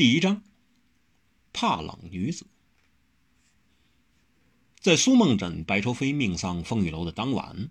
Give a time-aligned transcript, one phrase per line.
[0.00, 0.42] 第一章，
[1.52, 2.46] 怕冷女子。
[4.80, 7.70] 在苏梦枕、白愁飞命丧风雨楼的当晚，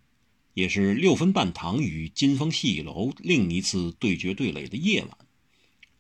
[0.54, 5.18] 也是六分半堂与金风细雨楼另一次对决对垒的夜晚，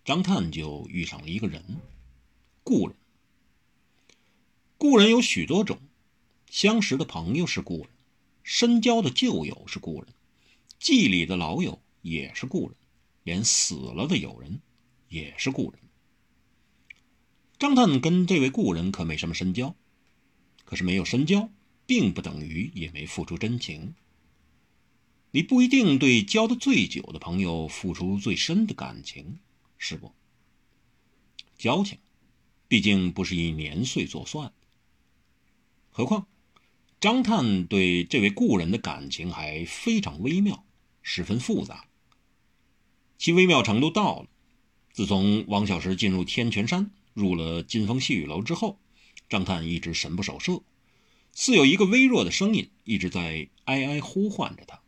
[0.05, 1.78] 张探就遇上了一个人——
[2.64, 2.96] 故人。
[4.77, 5.80] 故人有许多种，
[6.52, 7.89] 相识的朋友是故人，
[8.43, 10.14] 深交的旧友是故人，
[10.77, 12.77] 记里的老友也是故人，
[13.23, 14.61] 连死了的友人
[15.07, 15.80] 也是故人。
[17.59, 19.76] 张探跟这位故人可没什么深交，
[20.63, 21.52] 可是没有深交，
[21.85, 23.95] 并不等于也没付出真情。
[25.32, 29.40] 你不一定对交的最久的朋友付出最深的感情，
[29.77, 30.13] 是不？
[31.58, 31.98] 交情，
[32.70, 34.54] 毕竟不是以年岁作算。
[35.90, 36.27] 何况，
[37.02, 40.63] 张探对这位故人的感情还非常微妙，
[41.02, 41.84] 十分复杂。
[43.18, 44.30] 其微妙程度到了，
[44.94, 46.91] 自从王小石进入天泉山。
[47.13, 48.80] 入了金风细雨楼之后，
[49.27, 50.62] 张探一直神不守舍，
[51.34, 54.79] 似有一个微弱的声音一直在哀哀呼唤着他。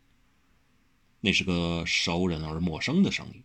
[1.19, 3.44] 那是个熟人而陌生的声音，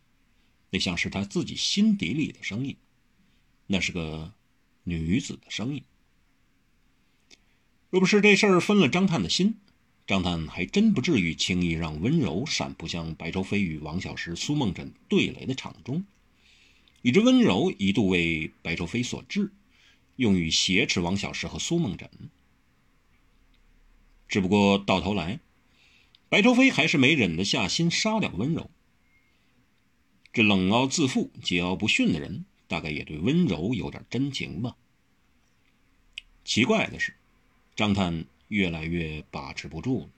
[0.70, 2.76] 那像是他自己心底里的声音，
[3.66, 4.32] 那是个
[4.84, 5.82] 女子的声音。
[7.90, 9.58] 若不是这事儿分了张探的心，
[10.06, 16.04] 张探还真不至于轻易让温柔闪扑向白愁飞与王小石、苏梦枕对垒的场中。
[17.06, 19.52] 以致温柔一度为白愁飞所制，
[20.16, 22.10] 用于挟持王小石和苏梦枕。
[24.26, 25.38] 只不过到头来，
[26.28, 28.68] 白愁飞还是没忍得下心杀掉温柔。
[30.32, 34.76] 这冷傲自负、桀骜不驯的人，大概也对温柔有点真情吧。
[36.44, 37.14] 奇怪的是，
[37.76, 40.08] 张探越来越把持不住了。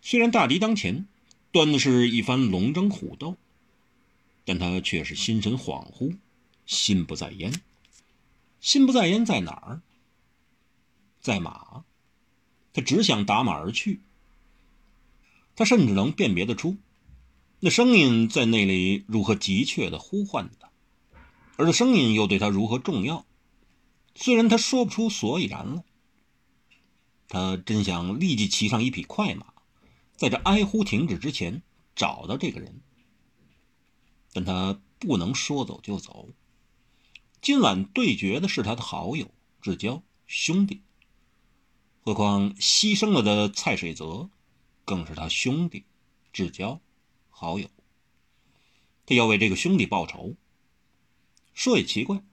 [0.00, 1.06] 虽然大敌当前，
[1.52, 3.36] 端的是一番龙争虎斗。
[4.44, 6.16] 但他却是心神恍惚，
[6.66, 7.62] 心不在焉。
[8.60, 9.82] 心不在焉在哪儿？
[11.20, 11.84] 在马。
[12.72, 14.00] 他只想打马而去。
[15.54, 16.76] 他甚至能辨别得出，
[17.60, 20.70] 那声音在那里如何急切地呼唤他，
[21.56, 23.26] 而这声音又对他如何重要。
[24.14, 25.84] 虽然他说不出所以然来。
[27.28, 29.46] 他真想立即骑上一匹快马，
[30.16, 31.62] 在这哀呼停止之前
[31.94, 32.80] 找到这个人。
[34.32, 36.28] 但他不能说走就走。
[37.40, 40.82] 今晚对决的是他的好友、至交、兄弟。
[42.00, 44.30] 何况牺牲了的蔡水泽，
[44.84, 45.84] 更是他兄弟、
[46.32, 46.80] 至交、
[47.30, 47.68] 好友。
[49.06, 50.36] 他要为这个兄弟报仇。
[51.54, 52.24] 说也奇怪，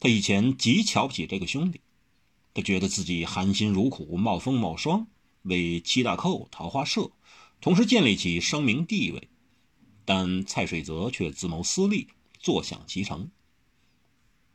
[0.00, 1.80] 他以前极瞧不起这个兄弟，
[2.54, 5.06] 他觉得自己含辛茹苦、冒风冒霜，
[5.42, 7.12] 为七大寇、桃花社，
[7.60, 9.28] 同时建立起声名地位。
[10.04, 12.08] 但蔡水泽却自谋私利，
[12.38, 13.30] 坐享其成。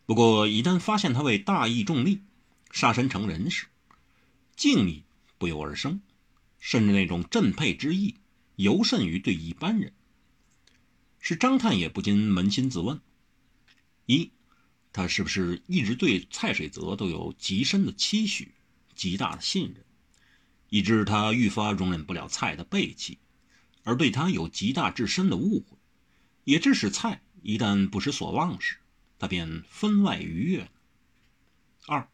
[0.06, 2.22] 不过，一旦发现他为大义重利，
[2.72, 3.68] 杀身成仁时，
[4.56, 5.03] 敬意
[5.38, 6.02] 不由而生，
[6.59, 8.16] 甚至那种震佩之意，
[8.56, 9.94] 尤甚于对一般人。
[11.19, 13.02] 是张探也不禁扪心自问：
[14.06, 14.31] 一，
[14.94, 18.53] 他是不是一直对蔡水泽都有极深的期许、
[18.96, 19.84] 极大的信任，
[20.69, 23.18] 以致他愈发容忍不了蔡的背弃？
[23.87, 25.77] 而对他有极大至深的误会，
[26.43, 28.79] 也致使蔡一旦不失所望时，
[29.17, 30.69] 他便分外愉悦。
[31.87, 32.09] 二，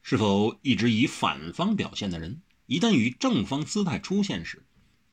[0.00, 4.62] 是否一直以反方表现的人，一旦与正方姿态出现时，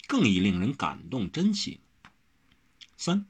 [0.08, 1.80] 更易令人感动珍惜？
[2.96, 3.26] 三，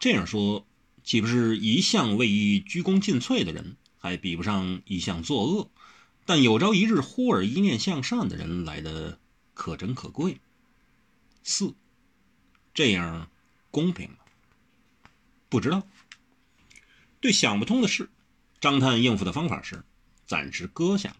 [0.00, 0.66] 这样说，
[1.04, 5.70] 岂不是一向为义鞠躬尽瘁的人，还比不上一向作恶，
[6.26, 9.20] 但有朝一日忽而一念向善的人来的
[9.54, 10.40] 可珍可贵？
[11.42, 11.74] 四，
[12.72, 13.30] 这样
[13.70, 14.18] 公平吗？
[15.48, 15.86] 不知道。
[17.20, 18.10] 对想不通的事，
[18.60, 19.84] 张探应付的方法是
[20.26, 21.16] 暂时搁下，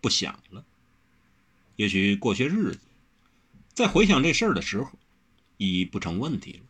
[0.00, 0.64] 不想了。
[1.76, 2.80] 也许过些日子，
[3.74, 4.90] 再回想这事儿的时候，
[5.56, 6.60] 已不成问题了。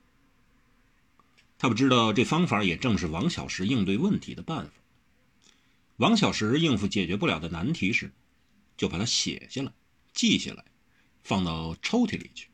[1.59, 4.73] 他不知道这方法也正是王小石应对问题的办法。
[5.97, 8.13] 王小石应付解决不了的难题时，
[8.77, 9.73] 就把它写下来、
[10.13, 10.65] 记下来，
[11.25, 12.49] 放到抽屉里去。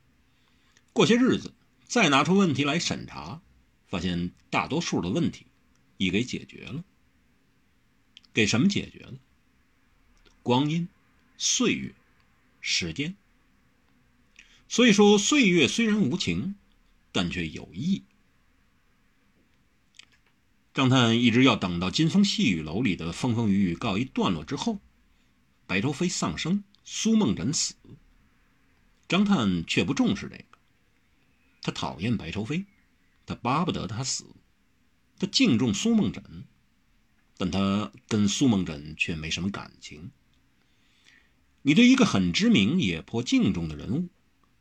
[0.93, 1.51] 过些日子，
[1.85, 3.41] 再拿出问题来审查，
[3.87, 5.47] 发现大多数的问题
[5.97, 6.83] 已给解决了。
[8.31, 9.13] 给什么解决了？
[10.43, 10.87] 光阴、
[11.37, 11.93] 岁月、
[12.61, 13.15] 时间。
[14.69, 16.55] 所以说，岁月虽然无情，
[17.11, 18.03] 但却有意。
[20.73, 24.79] 张探一直要等到金风细雨楼里的风风雨雨告一段落之后，
[25.67, 27.75] 白头飞丧生，苏梦枕死。
[29.07, 30.52] 张探却不重视这个。
[31.63, 32.65] 他讨厌白愁飞，
[33.25, 34.25] 他巴不得他死。
[35.17, 36.45] 他敬重苏梦枕，
[37.37, 40.11] 但他跟苏梦枕却没什么感情。
[41.61, 44.09] 你对一个很知名也颇敬重的人物，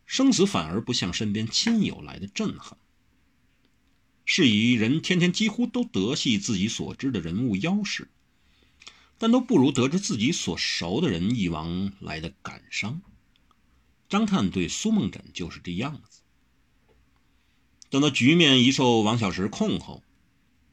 [0.06, 2.78] 生死反而不像身边亲友来的震撼。
[4.24, 8.08] 是以人天天几乎都得系自己所知的人物腰饰，
[9.18, 13.02] 但都不如得知自己所熟的人一亡来的感伤。
[14.08, 16.11] 张探对苏梦枕就是这样子。
[17.92, 20.02] 等到局面一受王小石控后，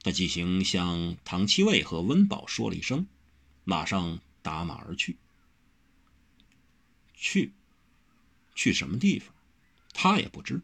[0.04, 3.07] 他即行向唐七卫和温宝说了一声，
[3.66, 5.18] 马上打马而去。
[7.13, 7.51] 去，
[8.56, 9.36] 去什么地方？
[9.94, 10.62] 他也不知。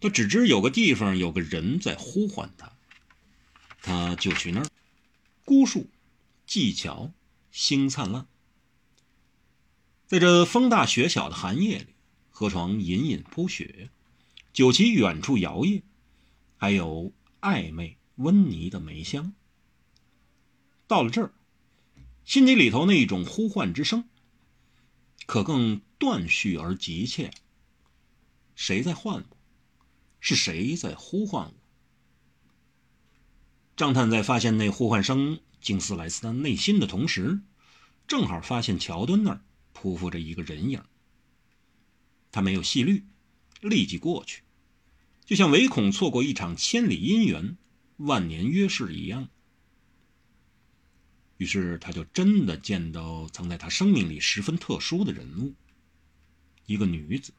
[0.00, 2.70] 他只知有个地方有个人在呼唤他，
[3.82, 4.66] 他就去那儿。
[5.44, 5.88] 孤树，
[6.46, 7.10] 技巧，
[7.50, 8.28] 星灿烂。
[10.06, 11.86] 在这风大雪小的寒夜里，
[12.30, 13.90] 河床隐隐铺雪，
[14.54, 15.82] 酒旗远处摇曳，
[16.56, 19.34] 还有暧昧温泥的梅香。
[20.86, 21.34] 到了这儿，
[22.24, 24.08] 心底里头那一种呼唤之声。
[25.26, 27.32] 可更断续而急切。
[28.54, 29.36] 谁在唤我？
[30.20, 31.54] 是谁在呼唤我？
[33.76, 37.40] 张探在发现那呼唤声惊似来自他内心的同时，
[38.06, 40.80] 正好发现桥墩那儿匍匐着一个人影。
[42.30, 43.04] 他没有细虑，
[43.60, 44.43] 立即过去，
[45.24, 47.56] 就像唯恐错过一场千里姻缘、
[47.96, 49.28] 万年约誓一样。
[51.38, 55.54] 于是，他就真的见到曾在他生命里十分特殊的人物，
[56.66, 57.32] 一个女子，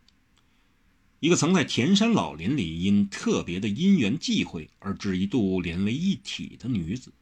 [1.19, 7.13] 一个曾在田山老林里因特别的因缘际会而至一度连为一体的女子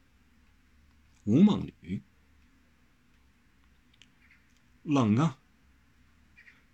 [1.25, 2.01] ——吴梦女。
[4.81, 5.37] 冷啊！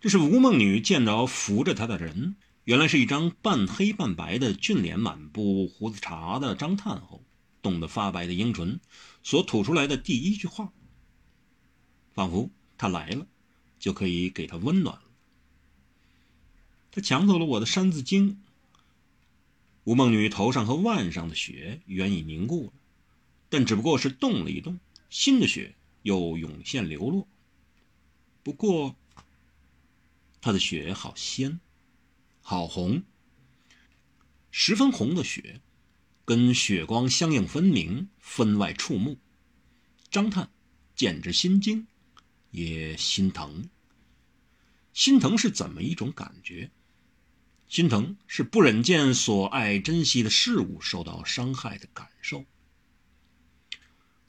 [0.00, 7.24] 这是吴梦女见着扶着她的人，原来是一张半黑半白的俊脸、满布胡子茬的张探后。
[7.62, 8.80] 冻得发白的樱唇，
[9.22, 10.72] 所吐出来的第一句话，
[12.14, 12.48] 仿佛
[12.78, 13.26] 他来了，
[13.78, 15.02] 就可以给他温暖了。
[16.90, 18.42] 他抢走了我的山字经。
[19.84, 22.72] 吴梦女头上和腕上的血原已凝固了，
[23.50, 24.80] 但只不过是动了一动，
[25.10, 27.28] 新的血又涌现流落。
[28.42, 28.96] 不过，
[30.40, 31.60] 他的血好鲜，
[32.40, 33.04] 好红，
[34.50, 35.60] 十分红的血。
[36.24, 39.18] 跟血光相映分明，分外触目。
[40.12, 40.48] 张探
[40.94, 41.88] 简直心惊，
[42.52, 43.68] 也心疼。
[44.92, 46.70] 心疼是怎么一种感觉？
[47.66, 52.44] 心疼是不忍见所爱珍惜的事物受到伤害的感受。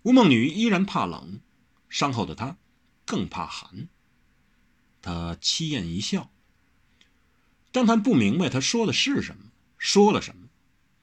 [0.02, 1.40] 吴梦女依然怕冷，
[1.88, 2.58] 伤后的她
[3.06, 3.90] 更怕寒。
[5.04, 6.32] 她凄艳一笑。
[7.72, 10.50] 张探不明白他说的是什么，说了什么。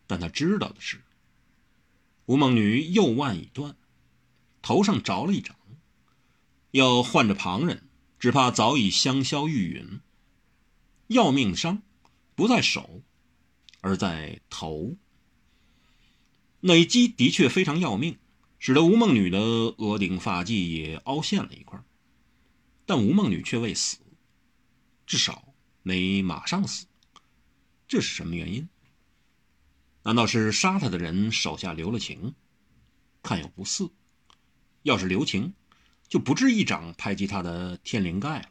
[0.07, 1.03] 但他知道的是，
[2.27, 3.77] 吴梦女右腕已断，
[4.63, 5.57] 头上着了一掌，
[6.71, 7.89] 要换着旁人，
[8.19, 10.01] 只怕早已香消玉殒。
[11.09, 11.83] 要命伤，
[12.35, 13.03] 不在手，
[13.81, 14.97] 而在头。
[16.61, 18.19] 那一击的确非常要命，
[18.59, 21.83] 使得吴梦女的额顶发髻也凹陷了一块，
[22.85, 23.99] 但吴梦女却未死，
[25.07, 25.48] 至少
[25.89, 26.85] 没马上死。
[27.87, 28.69] 这是什么原因？
[30.03, 32.35] 难道是杀他的人手下留了情？
[33.23, 33.89] 看有不似。
[34.83, 35.55] 要是留情，
[36.07, 38.51] 就不至一掌拍击他的天灵盖了。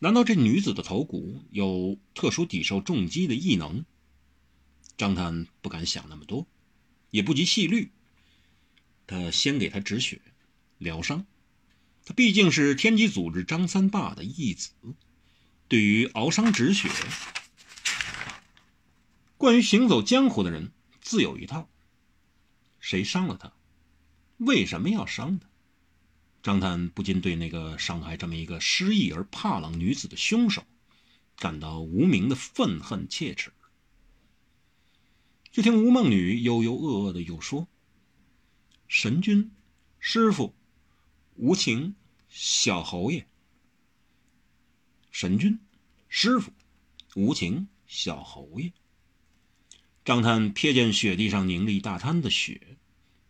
[0.00, 3.86] 难道这女子的头骨有特殊抵受重击的异能？
[4.98, 6.46] 张探不敢想那么多，
[7.10, 7.90] 也不及细虑。
[9.06, 10.20] 他先给他止血、
[10.76, 11.24] 疗伤。
[12.04, 14.72] 他毕竟是天机组织张三爸的义子，
[15.68, 16.88] 对于熬伤止血。
[19.36, 21.68] 关于行走江湖的人，自有一套。
[22.80, 23.52] 谁伤了他？
[24.38, 25.48] 为什么要伤他？
[26.42, 30.62] 张探不禁对那个伤害这么一个失意而怕冷女子的凶手，
[31.36, 33.52] 感到无名的愤恨切齿。
[35.50, 37.66] 就听吴梦女悠悠恶恶的又说
[38.88, 39.50] ：“神君，
[39.98, 40.54] 师傅，
[41.36, 41.94] 无情，
[42.28, 43.26] 小侯爷。
[45.14, 45.60] 神君，
[46.08, 46.50] 师傅，
[47.14, 48.72] 无情，小侯爷。”
[50.04, 52.76] 张探瞥见雪地上凝了一大滩的雪，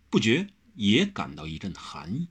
[0.08, 2.28] 不觉也感到一阵寒意。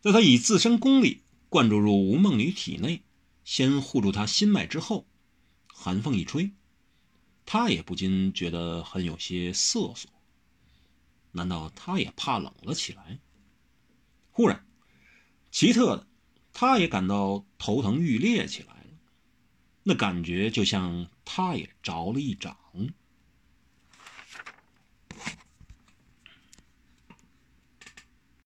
[0.00, 3.02] 在他以自身功力灌注入吴梦女体内，
[3.44, 5.06] 先护住她心脉之后，
[5.68, 6.50] 寒风一吹，
[7.46, 10.10] 他也不禁觉得很有些瑟缩。
[11.30, 13.20] 难道他也怕冷了起来？
[14.32, 14.66] 忽然，
[15.52, 16.08] 奇特的，
[16.52, 18.98] 他也感到头疼欲裂起来了，
[19.84, 22.56] 那感觉就像他也着了一掌。